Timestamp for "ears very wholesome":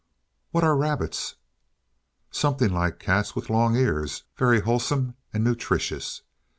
3.75-5.13